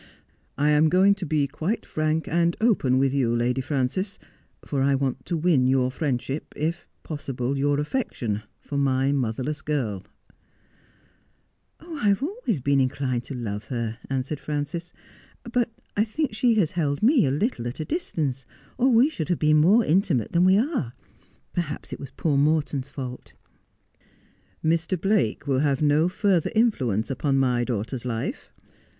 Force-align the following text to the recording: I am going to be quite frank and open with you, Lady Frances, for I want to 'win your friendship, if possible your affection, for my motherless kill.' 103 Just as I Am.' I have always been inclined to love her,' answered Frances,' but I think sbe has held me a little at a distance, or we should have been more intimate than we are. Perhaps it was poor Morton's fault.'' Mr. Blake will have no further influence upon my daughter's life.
I 0.57 0.69
am 0.71 0.89
going 0.89 1.13
to 1.13 1.27
be 1.27 1.45
quite 1.45 1.85
frank 1.85 2.27
and 2.27 2.57
open 2.59 2.97
with 2.97 3.13
you, 3.13 3.35
Lady 3.35 3.61
Frances, 3.61 4.17
for 4.65 4.81
I 4.81 4.95
want 4.95 5.27
to 5.27 5.37
'win 5.37 5.67
your 5.67 5.91
friendship, 5.91 6.53
if 6.55 6.87
possible 7.03 7.55
your 7.55 7.79
affection, 7.79 8.41
for 8.59 8.79
my 8.79 9.11
motherless 9.11 9.61
kill.' 9.61 10.03
103 11.79 11.85
Just 11.85 11.85
as 11.85 11.85
I 11.87 11.91
Am.' 11.91 11.95
I 12.03 12.07
have 12.07 12.23
always 12.23 12.59
been 12.61 12.79
inclined 12.79 13.23
to 13.25 13.35
love 13.35 13.65
her,' 13.65 13.99
answered 14.09 14.39
Frances,' 14.39 14.91
but 15.53 15.71
I 15.95 16.03
think 16.03 16.31
sbe 16.31 16.57
has 16.57 16.71
held 16.71 17.03
me 17.03 17.27
a 17.27 17.29
little 17.29 17.67
at 17.67 17.79
a 17.79 17.85
distance, 17.85 18.47
or 18.79 18.89
we 18.89 19.07
should 19.07 19.29
have 19.29 19.37
been 19.37 19.57
more 19.57 19.85
intimate 19.85 20.31
than 20.31 20.45
we 20.45 20.57
are. 20.57 20.93
Perhaps 21.53 21.93
it 21.93 21.99
was 21.99 22.09
poor 22.17 22.37
Morton's 22.37 22.89
fault.'' 22.89 23.35
Mr. 24.65 24.99
Blake 24.99 25.45
will 25.45 25.59
have 25.59 25.83
no 25.83 26.09
further 26.09 26.49
influence 26.55 27.11
upon 27.11 27.37
my 27.37 27.63
daughter's 27.63 28.03
life. 28.03 28.51